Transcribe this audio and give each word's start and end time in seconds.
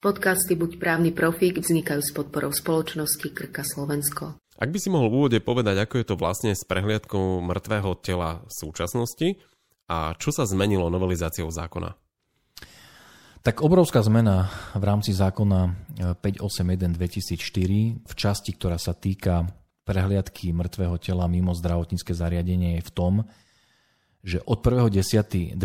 Podcasty 0.00 0.56
Buď 0.56 0.80
právny 0.80 1.12
profík 1.12 1.60
vznikajú 1.60 2.00
s 2.00 2.16
podporou 2.16 2.56
spoločnosti 2.56 3.36
Krka 3.36 3.60
Slovensko. 3.60 4.40
Ak 4.56 4.72
by 4.72 4.80
si 4.80 4.88
mohol 4.88 5.12
v 5.12 5.16
úvode 5.20 5.38
povedať, 5.44 5.76
ako 5.76 6.00
je 6.00 6.06
to 6.08 6.16
vlastne 6.16 6.56
s 6.56 6.64
prehliadkou 6.64 7.44
mŕtvého 7.44 8.00
tela 8.00 8.40
v 8.48 8.52
súčasnosti 8.64 9.36
a 9.92 10.16
čo 10.16 10.32
sa 10.32 10.48
zmenilo 10.48 10.88
novelizáciou 10.88 11.52
zákona? 11.52 12.00
Tak 13.44 13.60
obrovská 13.60 14.00
zmena 14.00 14.48
v 14.72 14.84
rámci 14.88 15.12
zákona 15.12 15.76
581 16.24 16.96
2004 16.96 18.00
v 18.00 18.12
časti, 18.16 18.56
ktorá 18.56 18.80
sa 18.80 18.96
týka 18.96 19.52
prehliadky 19.84 20.56
mŕtvého 20.56 20.96
tela 20.96 21.28
mimo 21.28 21.52
zdravotnícke 21.52 22.16
zariadenie 22.16 22.80
je 22.80 22.88
v 22.88 22.92
tom, 22.96 23.28
že 24.24 24.40
od 24.48 24.64
1.10.2021 24.64 25.60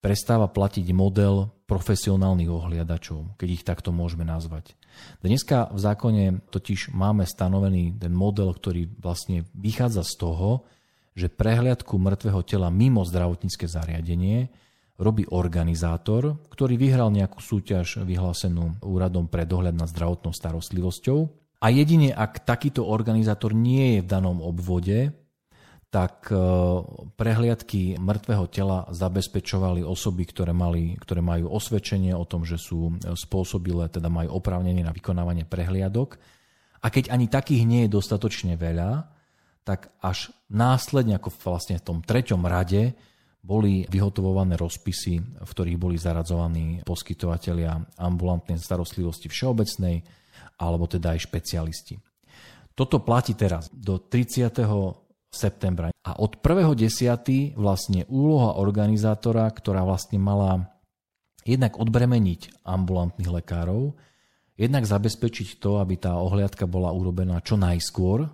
prestáva 0.00 0.48
platiť 0.48 0.90
model 0.96 1.52
profesionálnych 1.68 2.50
ohliadačov, 2.50 3.36
keď 3.36 3.48
ich 3.52 3.62
takto 3.62 3.94
môžeme 3.94 4.26
nazvať. 4.26 4.74
Dneska 5.22 5.70
v 5.70 5.78
zákone 5.78 6.24
totiž 6.50 6.90
máme 6.90 7.28
stanovený 7.28 7.94
ten 8.00 8.10
model, 8.10 8.50
ktorý 8.50 8.90
vlastne 8.98 9.46
vychádza 9.54 10.02
z 10.02 10.14
toho, 10.18 10.50
že 11.14 11.30
prehliadku 11.30 12.00
mŕtvého 12.00 12.40
tela 12.42 12.72
mimo 12.72 13.04
zdravotnícke 13.04 13.68
zariadenie 13.68 14.50
robí 15.00 15.24
organizátor, 15.28 16.36
ktorý 16.52 16.76
vyhral 16.76 17.08
nejakú 17.12 17.40
súťaž 17.40 18.04
vyhlásenú 18.04 18.76
úradom 18.84 19.28
pre 19.28 19.48
dohľad 19.48 19.72
nad 19.76 19.88
zdravotnou 19.88 20.32
starostlivosťou. 20.32 21.18
A 21.60 21.66
jedine 21.68 22.12
ak 22.12 22.44
takýto 22.44 22.88
organizátor 22.88 23.52
nie 23.52 23.96
je 23.96 24.00
v 24.04 24.10
danom 24.10 24.40
obvode, 24.40 25.12
tak 25.90 26.30
e, 26.30 26.38
prehliadky 27.18 27.98
mŕtvého 27.98 28.46
tela 28.46 28.86
zabezpečovali 28.94 29.82
osoby, 29.82 30.22
ktoré, 30.22 30.54
mali, 30.54 30.94
ktoré 30.94 31.18
majú 31.18 31.50
osvedčenie 31.50 32.14
o 32.14 32.22
tom, 32.22 32.46
že 32.46 32.62
sú 32.62 32.94
spôsobilé, 33.18 33.90
teda 33.90 34.06
majú 34.06 34.38
oprávnenie 34.38 34.86
na 34.86 34.94
vykonávanie 34.94 35.50
prehliadok. 35.50 36.14
A 36.80 36.86
keď 36.88 37.10
ani 37.10 37.26
takých 37.26 37.66
nie 37.66 37.80
je 37.84 37.94
dostatočne 37.98 38.54
veľa, 38.54 39.10
tak 39.66 39.90
až 40.00 40.30
následne, 40.48 41.18
ako 41.18 41.34
vlastne 41.42 41.76
v 41.76 41.84
tom 41.84 41.98
treťom 42.00 42.46
rade, 42.46 42.94
boli 43.40 43.88
vyhotovované 43.88 44.54
rozpisy, 44.54 45.42
v 45.42 45.50
ktorých 45.50 45.80
boli 45.80 45.96
zaradzovaní 45.96 46.84
poskytovateľia 46.84 47.98
ambulantnej 47.98 48.60
starostlivosti 48.60 49.32
všeobecnej, 49.32 50.04
alebo 50.60 50.84
teda 50.84 51.16
aj 51.16 51.24
špecialisti. 51.24 51.96
Toto 52.76 53.00
platí 53.00 53.32
teraz 53.36 53.72
do 53.72 54.00
30 54.00 54.60
septembra. 55.30 55.94
A 56.02 56.10
od 56.18 56.38
1.10. 56.42 57.54
vlastne 57.54 58.04
úloha 58.10 58.58
organizátora, 58.58 59.46
ktorá 59.50 59.86
vlastne 59.86 60.18
mala 60.18 60.70
jednak 61.46 61.78
odbremeniť 61.78 62.66
ambulantných 62.66 63.30
lekárov, 63.30 63.96
jednak 64.60 64.84
zabezpečiť 64.84 65.56
to, 65.56 65.80
aby 65.80 65.96
tá 65.96 66.18
ohliadka 66.20 66.68
bola 66.68 66.92
urobená 66.92 67.40
čo 67.40 67.56
najskôr, 67.56 68.28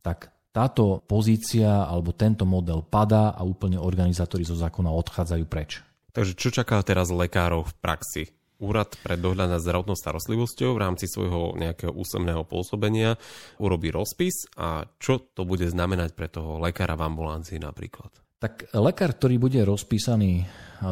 tak 0.00 0.32
táto 0.52 1.00
pozícia 1.04 1.88
alebo 1.88 2.12
tento 2.12 2.44
model 2.44 2.84
padá 2.84 3.32
a 3.32 3.40
úplne 3.44 3.80
organizátori 3.80 4.44
zo 4.44 4.56
zákona 4.56 4.88
odchádzajú 4.88 5.44
preč. 5.48 5.80
Takže 6.12 6.36
čo 6.36 6.52
čaká 6.52 6.76
teraz 6.84 7.08
lekárov 7.08 7.68
v 7.68 7.74
praxi? 7.80 8.22
Úrad 8.62 8.94
pre 9.02 9.18
dohľad 9.18 9.58
nad 9.58 9.60
zdravotnou 9.60 9.98
starostlivosťou 9.98 10.78
v 10.78 10.82
rámci 10.82 11.10
svojho 11.10 11.58
nejakého 11.58 11.90
úsemného 11.90 12.46
pôsobenia 12.46 13.18
urobí 13.58 13.90
rozpis 13.90 14.46
a 14.54 14.86
čo 15.02 15.18
to 15.18 15.42
bude 15.42 15.66
znamenať 15.66 16.14
pre 16.14 16.30
toho 16.30 16.62
lekára 16.62 16.94
v 16.94 17.10
ambulancii 17.10 17.58
napríklad? 17.58 18.14
Tak 18.38 18.74
lekár, 18.74 19.14
ktorý 19.14 19.38
bude 19.38 19.62
rozpísaný 19.62 20.46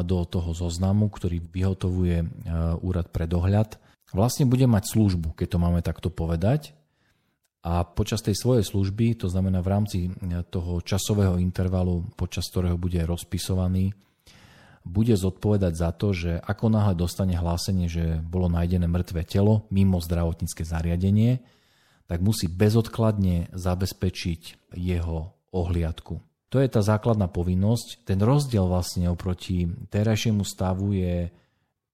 do 0.07 0.23
toho 0.23 0.55
zoznamu, 0.55 1.11
ktorý 1.11 1.43
vyhotovuje 1.43 2.23
e, 2.23 2.27
úrad 2.79 3.11
pre 3.11 3.27
dohľad, 3.27 3.75
vlastne 4.15 4.47
bude 4.47 4.63
mať 4.71 4.95
službu, 4.95 5.35
keď 5.35 5.47
to 5.51 5.57
máme 5.59 5.83
takto 5.83 6.07
povedať. 6.07 6.71
A 7.61 7.85
počas 7.85 8.23
tej 8.23 8.39
svojej 8.39 8.63
služby, 8.65 9.19
to 9.19 9.27
znamená 9.27 9.59
v 9.59 9.67
rámci 9.67 9.99
e, 10.07 10.11
toho 10.47 10.79
časového 10.79 11.35
intervalu, 11.43 12.07
počas 12.15 12.47
ktorého 12.47 12.79
bude 12.79 13.03
rozpisovaný, 13.03 13.91
bude 14.81 15.13
zodpovedať 15.13 15.73
za 15.77 15.89
to, 15.93 16.13
že 16.13 16.41
ako 16.41 16.73
náhle 16.73 16.97
dostane 16.97 17.37
hlásenie, 17.37 17.85
že 17.85 18.17
bolo 18.25 18.49
nájdené 18.49 18.89
mŕtve 18.89 19.21
telo 19.25 19.69
mimo 19.69 20.01
zdravotnícke 20.01 20.65
zariadenie, 20.65 21.41
tak 22.09 22.19
musí 22.19 22.49
bezodkladne 22.49 23.53
zabezpečiť 23.53 24.73
jeho 24.75 25.31
ohliadku. 25.53 26.19
To 26.51 26.59
je 26.59 26.67
tá 26.67 26.83
základná 26.83 27.31
povinnosť. 27.31 28.03
Ten 28.03 28.19
rozdiel 28.19 28.67
vlastne 28.67 29.07
oproti 29.07 29.71
terajšiemu 29.87 30.43
stavu 30.43 30.91
je, 30.91 31.31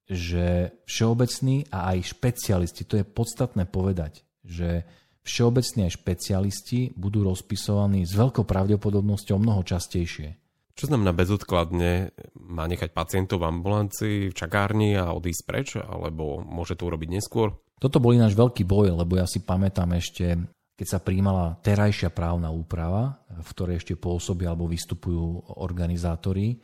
že 0.09 0.73
všeobecní 0.89 1.69
a 1.69 1.93
aj 1.93 2.17
špecialisti, 2.17 2.87
to 2.87 2.97
je 2.97 3.05
podstatné 3.05 3.69
povedať, 3.69 4.25
že 4.41 4.87
všeobecní 5.27 5.91
aj 5.91 5.99
špecialisti 5.99 6.95
budú 6.95 7.27
rozpisovaní 7.27 8.07
s 8.07 8.15
veľkou 8.15 8.47
pravdepodobnosťou 8.47 9.37
mnoho 9.37 9.61
častejšie. 9.67 10.39
Čo 10.77 10.93
znamená 10.93 11.09
bezodkladne? 11.09 12.13
Má 12.38 12.69
nechať 12.69 12.93
pacientov 12.93 13.41
v 13.41 13.49
ambulancii, 13.49 14.29
v 14.29 14.38
čakárni 14.38 14.93
a 14.93 15.09
odísť 15.09 15.41
preč? 15.49 15.67
Alebo 15.81 16.45
môže 16.45 16.77
to 16.77 16.85
urobiť 16.85 17.17
neskôr? 17.17 17.57
Toto 17.81 17.97
bol 17.97 18.13
ináč 18.13 18.38
veľký 18.38 18.61
boj, 18.61 18.93
lebo 18.93 19.17
ja 19.17 19.25
si 19.25 19.41
pamätám 19.41 19.97
ešte, 19.97 20.37
keď 20.77 20.87
sa 20.87 21.01
príjmala 21.01 21.57
terajšia 21.66 22.13
právna 22.13 22.53
úprava, 22.53 23.25
v 23.25 23.49
ktorej 23.57 23.81
ešte 23.81 23.97
pôsobia 23.97 24.53
alebo 24.53 24.69
vystupujú 24.69 25.57
organizátori, 25.57 26.61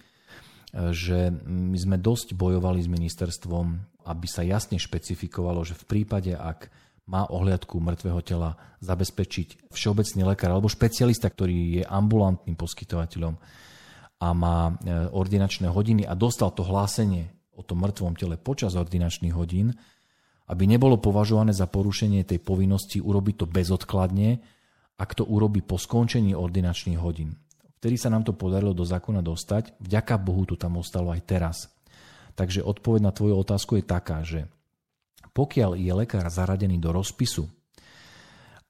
že 0.73 1.34
my 1.46 1.78
sme 1.78 1.97
dosť 1.97 2.38
bojovali 2.38 2.85
s 2.85 2.90
ministerstvom, 2.90 3.66
aby 4.09 4.28
sa 4.29 4.46
jasne 4.46 4.78
špecifikovalo, 4.78 5.66
že 5.66 5.78
v 5.78 5.85
prípade, 5.90 6.34
ak 6.38 6.69
má 7.09 7.25
ohliadku 7.29 7.81
mŕtvého 7.81 8.22
tela 8.22 8.57
zabezpečiť 8.81 9.73
všeobecný 9.73 10.22
lekár 10.34 10.53
alebo 10.53 10.69
špecialista, 10.69 11.29
ktorý 11.29 11.81
je 11.81 11.84
ambulantným 11.85 12.57
poskytovateľom, 12.57 13.38
a 14.23 14.31
má 14.31 14.72
e, 14.72 14.73
ordinačné 15.11 15.67
hodiny 15.67 16.07
a 16.07 16.16
dostal 16.16 16.56
to 16.56 16.63
hlásenie 16.63 17.28
o 17.59 17.61
tom 17.61 17.84
mŕtvom 17.84 18.16
tele 18.16 18.39
počas 18.39 18.79
ordinačných 18.79 19.35
hodín, 19.35 19.75
aby 20.47 20.63
nebolo 20.63 20.95
považované 20.95 21.51
za 21.51 21.67
porušenie 21.67 22.23
tej 22.23 22.39
povinnosti 22.39 23.03
urobiť 23.03 23.35
to 23.44 23.45
bezodkladne, 23.51 24.39
ak 24.95 25.11
to 25.11 25.28
urobí 25.28 25.59
po 25.59 25.75
skončení 25.75 26.31
ordinačných 26.31 27.00
hodín. 27.03 27.35
Vtedy 27.84 28.00
sa 28.00 28.07
nám 28.07 28.23
to 28.23 28.31
podarilo 28.31 28.72
do 28.72 28.88
zákona 28.88 29.19
dostať, 29.19 29.75
vďaka 29.84 30.16
Bohu 30.23 30.47
to 30.47 30.55
tam 30.55 30.79
ostalo 30.79 31.11
aj 31.11 31.22
teraz. 31.28 31.57
Takže 32.40 32.63
odpoveď 32.63 33.01
na 33.03 33.11
tvoju 33.11 33.35
otázku 33.44 33.75
je 33.75 33.84
taká, 33.84 34.23
že 34.23 34.47
pokiaľ 35.35 35.75
je 35.75 35.91
lekár 35.91 36.23
zaradený 36.31 36.79
do 36.79 36.95
rozpisu 36.95 37.51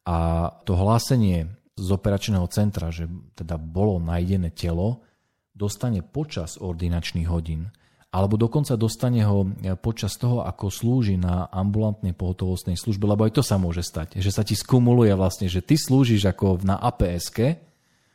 a 0.02 0.50
to 0.66 0.74
hlásenie 0.74 1.46
z 1.78 1.88
operačného 1.94 2.50
centra, 2.50 2.90
že 2.90 3.06
teda 3.38 3.62
bolo 3.62 4.02
nájdené 4.02 4.50
telo, 4.50 5.06
dostane 5.54 6.02
počas 6.02 6.58
ordinačných 6.58 7.30
hodín, 7.30 7.70
alebo 8.14 8.38
dokonca 8.38 8.78
dostane 8.78 9.26
ho 9.26 9.46
e, 9.46 9.74
počas 9.74 10.18
toho, 10.22 10.46
ako 10.46 10.70
slúži 10.70 11.18
na 11.18 11.50
ambulantnej 11.50 12.14
pohotovostnej 12.14 12.78
službe, 12.78 13.10
lebo 13.10 13.26
aj 13.26 13.38
to 13.38 13.44
sa 13.46 13.58
môže 13.58 13.82
stať, 13.82 14.22
že 14.22 14.30
sa 14.30 14.46
ti 14.46 14.54
skumuluje 14.54 15.14
vlastne, 15.18 15.50
že 15.50 15.66
ty 15.66 15.78
slúžiš 15.78 16.30
ako 16.30 16.62
na 16.62 16.78
aps 16.78 17.34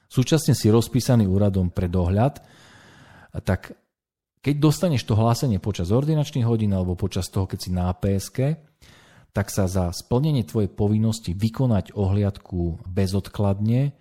súčasne 0.09 0.55
si 0.55 0.67
rozpísaný 0.73 1.29
úradom 1.29 1.69
pre 1.69 1.87
dohľad, 1.87 2.41
tak 3.45 3.77
keď 4.41 4.55
dostaneš 4.57 5.05
to 5.05 5.19
hlásenie 5.19 5.61
počas 5.61 5.93
ordinačných 5.93 6.47
hodín 6.47 6.73
alebo 6.73 6.95
počas 6.97 7.29
toho, 7.29 7.45
keď 7.45 7.59
si 7.59 7.71
na 7.75 7.91
aps 7.93 8.33
tak 9.37 9.53
sa 9.53 9.69
za 9.69 9.93
splnenie 9.93 10.43
tvojej 10.43 10.73
povinnosti 10.73 11.37
vykonať 11.37 11.95
ohliadku 11.95 12.87
bezodkladne 12.89 13.93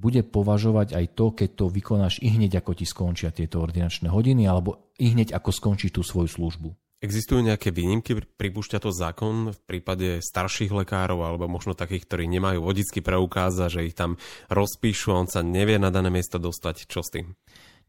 bude 0.00 0.24
považovať 0.24 0.96
aj 0.96 1.06
to, 1.12 1.26
keď 1.36 1.48
to 1.60 1.66
vykonáš 1.68 2.24
i 2.24 2.32
hneď 2.32 2.64
ako 2.64 2.72
ti 2.72 2.88
skončia 2.88 3.28
tieto 3.28 3.60
ordinačné 3.60 4.08
hodiny 4.08 4.48
alebo 4.48 4.96
i 4.96 5.12
hneď 5.12 5.36
ako 5.36 5.52
skončí 5.52 5.92
tú 5.92 6.00
svoju 6.00 6.32
službu. 6.32 6.68
Existujú 7.00 7.40
nejaké 7.40 7.72
výnimky, 7.72 8.12
pripúšťa 8.12 8.84
to 8.84 8.92
zákon 8.92 9.56
v 9.56 9.60
prípade 9.64 10.20
starších 10.20 10.68
lekárov 10.68 11.24
alebo 11.24 11.48
možno 11.48 11.72
takých, 11.72 12.04
ktorí 12.04 12.28
nemajú 12.28 12.60
vodický 12.60 13.00
preukaz 13.00 13.56
a 13.56 13.72
že 13.72 13.88
ich 13.88 13.96
tam 13.96 14.20
rozpíšu 14.52 15.16
a 15.16 15.20
on 15.24 15.28
sa 15.28 15.40
nevie 15.40 15.80
na 15.80 15.88
dané 15.88 16.12
miesto 16.12 16.36
dostať. 16.36 16.84
Čo 16.84 17.00
s 17.00 17.08
tým? 17.08 17.32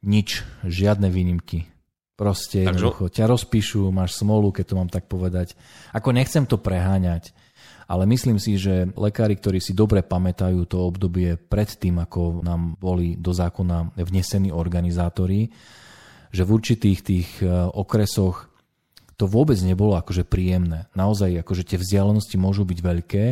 Nič, 0.07 0.47
žiadne 0.63 1.11
výnimky. 1.11 1.67
Proste 2.15 2.63
jednoducho 2.63 3.11
ťa 3.11 3.27
rozpíšu, 3.27 3.91
máš 3.91 4.15
smolu, 4.15 4.55
keď 4.55 4.65
to 4.69 4.77
mám 4.79 4.87
tak 4.87 5.11
povedať. 5.11 5.59
Ako 5.91 6.15
nechcem 6.15 6.47
to 6.47 6.55
preháňať 6.55 7.35
ale 7.91 8.07
myslím 8.07 8.39
si, 8.39 8.55
že 8.55 8.87
lekári, 8.95 9.35
ktorí 9.35 9.59
si 9.59 9.75
dobre 9.75 9.99
pamätajú 9.99 10.63
to 10.63 10.79
obdobie 10.79 11.35
pred 11.35 11.67
tým, 11.67 11.99
ako 11.99 12.39
nám 12.39 12.79
boli 12.79 13.19
do 13.19 13.35
zákona 13.35 13.99
vnesení 13.99 14.47
organizátori, 14.47 15.51
že 16.31 16.47
v 16.47 16.53
určitých 16.55 16.99
tých 17.03 17.29
e, 17.43 17.51
okresoch 17.51 18.47
to 19.19 19.27
vôbec 19.27 19.59
nebolo 19.59 19.99
akože 19.99 20.23
príjemné. 20.23 20.87
Naozaj 20.95 21.43
akože 21.43 21.67
tie 21.67 21.77
vzdialenosti 21.83 22.39
môžu 22.39 22.63
byť 22.63 22.79
veľké 22.79 23.25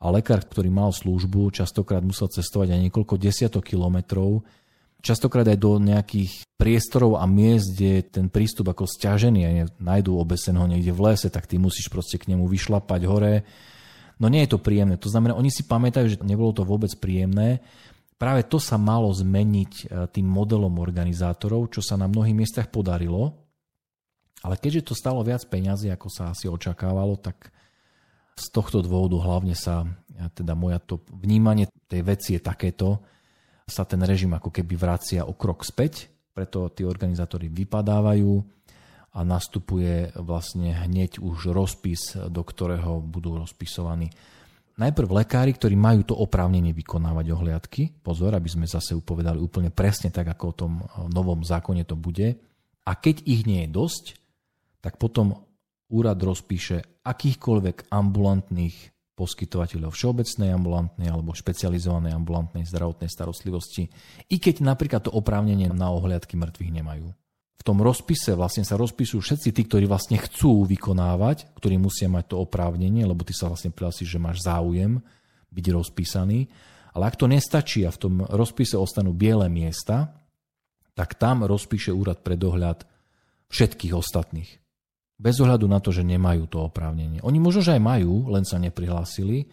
a 0.00 0.06
lekár, 0.08 0.40
ktorý 0.40 0.72
mal 0.72 0.96
službu, 0.96 1.52
častokrát 1.52 2.00
musel 2.00 2.32
cestovať 2.32 2.72
aj 2.72 2.80
niekoľko 2.88 3.20
desiatok 3.20 3.68
kilometrov 3.68 4.40
častokrát 5.02 5.44
aj 5.50 5.58
do 5.58 5.82
nejakých 5.82 6.46
priestorov 6.54 7.18
a 7.18 7.26
miest, 7.26 7.74
kde 7.74 8.06
ten 8.06 8.26
prístup 8.30 8.70
ako 8.70 8.86
stiažený 8.86 9.40
a 9.42 9.50
nájdú 9.82 10.14
obeseného 10.14 10.64
niekde 10.70 10.94
v 10.94 11.12
lese, 11.12 11.28
tak 11.28 11.50
ty 11.50 11.58
musíš 11.58 11.90
proste 11.90 12.16
k 12.16 12.30
nemu 12.32 12.46
vyšlapať 12.46 13.02
hore. 13.10 13.42
No 14.22 14.30
nie 14.30 14.46
je 14.46 14.54
to 14.54 14.62
príjemné. 14.62 14.94
To 15.02 15.10
znamená, 15.10 15.34
oni 15.34 15.50
si 15.50 15.66
pamätajú, 15.66 16.06
že 16.06 16.16
nebolo 16.22 16.54
to 16.54 16.62
vôbec 16.62 16.94
príjemné. 17.02 17.58
Práve 18.14 18.46
to 18.46 18.62
sa 18.62 18.78
malo 18.78 19.10
zmeniť 19.10 19.72
e, 19.74 19.84
tým 20.14 20.30
modelom 20.30 20.78
organizátorov, 20.78 21.74
čo 21.74 21.82
sa 21.82 21.98
na 21.98 22.06
mnohých 22.06 22.38
miestach 22.38 22.70
podarilo. 22.70 23.34
Ale 24.46 24.54
keďže 24.62 24.86
to 24.86 24.94
stalo 24.94 25.26
viac 25.26 25.42
peňazí, 25.50 25.90
ako 25.90 26.06
sa 26.06 26.30
asi 26.30 26.46
očakávalo, 26.46 27.18
tak 27.18 27.50
z 28.38 28.46
tohto 28.54 28.78
dôvodu 28.78 29.18
hlavne 29.18 29.58
sa, 29.58 29.82
teda 30.38 30.54
moja 30.54 30.78
to 30.78 31.02
vnímanie 31.10 31.66
tej 31.90 32.02
veci 32.06 32.30
je 32.38 32.40
takéto, 32.42 33.02
sa 33.66 33.82
ten 33.86 34.02
režim 34.02 34.30
ako 34.34 34.50
keby 34.50 34.74
vracia 34.74 35.26
o 35.26 35.34
krok 35.34 35.66
späť, 35.66 36.10
preto 36.34 36.70
tí 36.72 36.82
organizátori 36.82 37.46
vypadávajú 37.50 38.61
a 39.12 39.20
nastupuje 39.22 40.12
vlastne 40.16 40.72
hneď 40.72 41.20
už 41.20 41.52
rozpis, 41.52 42.16
do 42.16 42.40
ktorého 42.40 43.04
budú 43.04 43.36
rozpisovaní 43.36 44.08
najprv 44.80 45.08
lekári, 45.24 45.52
ktorí 45.52 45.76
majú 45.76 46.00
to 46.08 46.14
oprávnenie 46.16 46.72
vykonávať 46.72 47.26
ohliadky. 47.36 47.82
Pozor, 48.00 48.32
aby 48.32 48.48
sme 48.48 48.64
zase 48.64 48.96
upovedali 48.96 49.36
úplne 49.36 49.68
presne 49.68 50.08
tak, 50.08 50.32
ako 50.32 50.44
o 50.48 50.56
tom 50.56 50.72
novom 51.12 51.44
zákone 51.44 51.84
to 51.84 51.92
bude. 51.92 52.40
A 52.88 52.92
keď 52.96 53.20
ich 53.28 53.44
nie 53.44 53.68
je 53.68 53.74
dosť, 53.76 54.04
tak 54.80 54.96
potom 54.96 55.44
úrad 55.92 56.16
rozpíše 56.18 57.04
akýchkoľvek 57.04 57.92
ambulantných 57.92 58.76
poskytovateľov 59.12 59.92
všeobecnej 59.92 60.50
ambulantnej 60.56 61.12
alebo 61.12 61.36
špecializovanej 61.36 62.16
ambulantnej 62.16 62.64
zdravotnej 62.64 63.12
starostlivosti, 63.12 63.92
i 64.32 64.36
keď 64.40 64.64
napríklad 64.64 65.04
to 65.04 65.12
oprávnenie 65.12 65.68
na 65.68 65.92
ohliadky 65.92 66.34
mŕtvych 66.40 66.72
nemajú. 66.72 67.12
V 67.58 67.62
tom 67.62 67.78
rozpise 67.78 68.34
vlastne 68.34 68.66
sa 68.66 68.74
rozpisujú 68.74 69.22
všetci 69.22 69.48
tí, 69.54 69.62
ktorí 69.68 69.86
vlastne 69.86 70.18
chcú 70.18 70.66
vykonávať, 70.66 71.54
ktorí 71.54 71.78
musia 71.78 72.10
mať 72.10 72.34
to 72.34 72.36
oprávnenie, 72.42 73.06
lebo 73.06 73.22
ty 73.22 73.30
sa 73.30 73.46
vlastne 73.46 73.70
prihlásiš, 73.70 74.18
že 74.18 74.18
máš 74.18 74.42
záujem 74.42 74.98
byť 75.52 75.66
rozpísaný. 75.70 76.50
Ale 76.92 77.08
ak 77.08 77.16
to 77.16 77.30
nestačí 77.30 77.86
a 77.86 77.94
v 77.94 78.00
tom 78.00 78.14
rozpise 78.26 78.74
ostanú 78.74 79.14
biele 79.14 79.46
miesta, 79.46 80.12
tak 80.92 81.16
tam 81.16 81.46
rozpíše 81.46 81.94
úrad 81.94 82.20
pre 82.20 82.36
dohľad 82.36 82.84
všetkých 83.48 83.94
ostatných. 83.96 84.50
Bez 85.22 85.38
ohľadu 85.38 85.70
na 85.70 85.78
to, 85.78 85.94
že 85.94 86.02
nemajú 86.02 86.50
to 86.50 86.66
oprávnenie. 86.66 87.22
Oni 87.22 87.38
možno, 87.38 87.62
že 87.62 87.78
aj 87.78 87.82
majú, 87.84 88.26
len 88.32 88.42
sa 88.42 88.58
neprihlásili, 88.58 89.46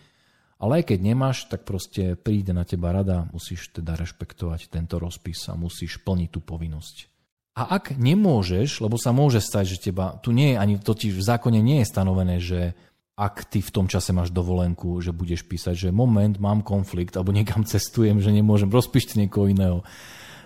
ale 0.60 0.82
aj 0.82 0.92
keď 0.92 1.00
nemáš, 1.00 1.48
tak 1.48 1.64
proste 1.64 2.20
príde 2.20 2.52
na 2.52 2.68
teba 2.68 2.92
rada, 2.92 3.30
musíš 3.32 3.72
teda 3.72 3.96
rešpektovať 3.96 4.68
tento 4.68 5.00
rozpis 5.00 5.48
a 5.48 5.56
musíš 5.56 6.02
plniť 6.04 6.30
tú 6.34 6.42
povinnosť. 6.44 7.19
A 7.60 7.76
ak 7.76 8.00
nemôžeš, 8.00 8.80
lebo 8.80 8.96
sa 8.96 9.12
môže 9.12 9.44
stať, 9.44 9.76
že 9.76 9.92
teba, 9.92 10.16
tu 10.24 10.32
nie 10.32 10.56
je 10.56 10.58
ani, 10.64 10.76
totiž 10.80 11.12
v 11.12 11.28
zákone 11.28 11.60
nie 11.60 11.84
je 11.84 11.92
stanovené, 11.92 12.40
že 12.40 12.72
ak 13.20 13.52
ty 13.52 13.60
v 13.60 13.74
tom 13.76 13.92
čase 13.92 14.16
máš 14.16 14.32
dovolenku, 14.32 15.04
že 15.04 15.12
budeš 15.12 15.44
písať, 15.44 15.76
že 15.76 15.90
moment, 15.92 16.40
mám 16.40 16.64
konflikt, 16.64 17.20
alebo 17.20 17.36
niekam 17.36 17.68
cestujem, 17.68 18.24
že 18.24 18.32
nemôžem, 18.32 18.72
rozpíšte 18.72 19.20
niekoho 19.20 19.52
iného. 19.52 19.84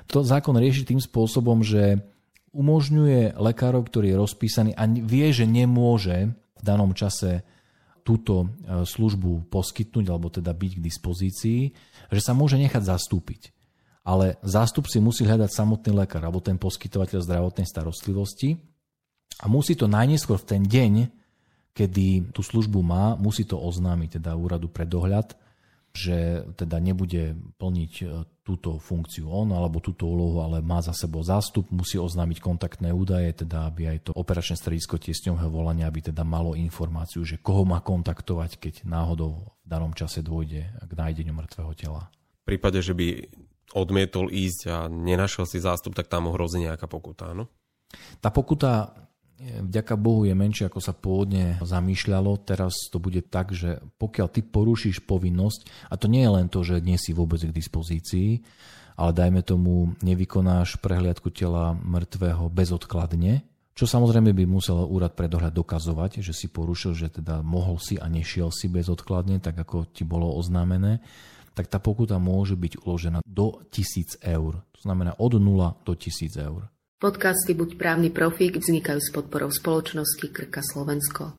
To 0.10 0.26
zákon 0.26 0.58
rieši 0.58 0.90
tým 0.90 0.98
spôsobom, 0.98 1.62
že 1.62 2.02
umožňuje 2.50 3.38
lekárov, 3.38 3.86
ktorý 3.86 4.18
je 4.18 4.18
rozpísaný 4.18 4.72
a 4.74 4.90
vie, 4.90 5.30
že 5.30 5.46
nemôže 5.46 6.34
v 6.34 6.62
danom 6.66 6.98
čase 6.98 7.46
túto 8.02 8.46
e, 8.46 8.86
službu 8.90 9.54
poskytnúť 9.54 10.06
alebo 10.10 10.34
teda 10.34 10.50
byť 10.50 10.72
k 10.78 10.86
dispozícii, 10.86 11.62
že 12.10 12.22
sa 12.22 12.34
môže 12.34 12.58
nechať 12.58 12.84
zastúpiť. 12.84 13.53
Ale 14.04 14.36
zástup 14.44 14.92
si 14.92 15.00
musí 15.00 15.24
hľadať 15.24 15.48
samotný 15.48 15.96
lekár 15.96 16.24
alebo 16.28 16.44
ten 16.44 16.60
poskytovateľ 16.60 17.24
zdravotnej 17.24 17.64
starostlivosti 17.64 18.60
a 19.40 19.48
musí 19.48 19.80
to 19.80 19.88
najneskôr 19.88 20.36
v 20.36 20.48
ten 20.48 20.62
deň, 20.64 20.94
kedy 21.72 22.36
tú 22.36 22.44
službu 22.44 22.84
má, 22.84 23.16
musí 23.16 23.48
to 23.48 23.56
oznámiť 23.56 24.20
teda 24.20 24.36
úradu 24.36 24.68
pre 24.68 24.84
dohľad 24.84 25.40
že 25.94 26.42
teda 26.58 26.82
nebude 26.82 27.38
plniť 27.62 27.94
e, 28.02 28.06
túto 28.42 28.82
funkciu 28.82 29.30
on 29.30 29.54
alebo 29.54 29.78
túto 29.78 30.10
úlohu, 30.10 30.42
ale 30.42 30.66
má 30.66 30.82
za 30.82 30.90
sebou 30.90 31.22
zástup, 31.22 31.70
musí 31.70 32.02
oznámiť 32.02 32.42
kontaktné 32.42 32.90
údaje, 32.90 33.46
teda 33.46 33.70
aby 33.70 33.94
aj 33.94 34.10
to 34.10 34.12
operačné 34.18 34.58
stredisko 34.58 34.98
tiesňového 34.98 35.54
volania, 35.54 35.86
aby 35.86 36.10
teda 36.10 36.26
malo 36.26 36.58
informáciu, 36.58 37.22
že 37.22 37.38
koho 37.38 37.62
má 37.62 37.78
kontaktovať, 37.86 38.58
keď 38.58 38.74
náhodou 38.90 39.54
v 39.64 39.68
danom 39.70 39.94
čase 39.94 40.26
dôjde 40.26 40.66
k 40.66 40.92
nájdeniu 40.92 41.32
mŕtvého 41.38 41.72
tela. 41.78 42.10
V 42.42 42.58
prípade, 42.58 42.82
že 42.82 42.98
by 42.98 43.30
odmietol 43.74 44.30
ísť 44.30 44.62
a 44.70 44.78
nenašiel 44.88 45.50
si 45.50 45.60
zástup, 45.60 45.98
tak 45.98 46.08
tam 46.08 46.30
hrozí 46.30 46.62
nejaká 46.62 46.86
pokuta, 46.86 47.34
áno? 47.34 47.50
Tá 48.22 48.34
pokuta 48.34 48.94
vďaka 49.44 50.00
Bohu 50.00 50.24
je 50.24 50.34
menšie, 50.38 50.70
ako 50.70 50.80
sa 50.80 50.94
pôvodne 50.96 51.60
zamýšľalo. 51.62 52.42
Teraz 52.46 52.88
to 52.88 52.98
bude 53.02 53.28
tak, 53.28 53.52
že 53.52 53.82
pokiaľ 54.00 54.28
ty 54.32 54.42
porušíš 54.46 55.04
povinnosť, 55.04 55.92
a 55.92 55.98
to 56.00 56.08
nie 56.08 56.24
je 56.24 56.32
len 56.32 56.48
to, 56.48 56.64
že 56.64 56.80
nie 56.80 56.96
si 56.96 57.12
vôbec 57.12 57.42
k 57.42 57.52
dispozícii, 57.54 58.46
ale 58.94 59.12
dajme 59.12 59.42
tomu, 59.42 59.98
nevykonáš 60.06 60.78
prehliadku 60.78 61.34
tela 61.34 61.74
mŕtvého 61.74 62.46
bezodkladne, 62.54 63.42
čo 63.74 63.90
samozrejme 63.90 64.38
by 64.38 64.46
musel 64.46 64.86
úrad 64.86 65.18
pre 65.18 65.26
dohľad 65.26 65.50
dokazovať, 65.50 66.22
že 66.22 66.30
si 66.30 66.46
porušil, 66.46 66.94
že 66.94 67.10
teda 67.10 67.42
mohol 67.42 67.82
si 67.82 67.98
a 67.98 68.06
nešiel 68.06 68.54
si 68.54 68.70
bezodkladne, 68.70 69.42
tak 69.42 69.58
ako 69.58 69.90
ti 69.90 70.06
bolo 70.06 70.30
oznámené, 70.38 71.02
tak 71.54 71.70
tá 71.70 71.78
pokuta 71.78 72.18
môže 72.18 72.58
byť 72.58 72.84
uložená 72.84 73.20
do 73.26 73.62
1000 73.70 74.22
eur. 74.26 74.62
To 74.62 74.80
znamená 74.82 75.18
od 75.18 75.38
0 75.38 75.86
do 75.86 75.94
1000 75.94 76.38
eur. 76.38 76.70
Podcasty 76.98 77.52
Buď 77.52 77.76
právny 77.76 78.10
profík 78.10 78.58
vznikajú 78.58 79.00
s 79.04 79.12
podporou 79.12 79.52
spoločnosti 79.52 80.24
Krka 80.32 80.64
Slovensko. 80.64 81.36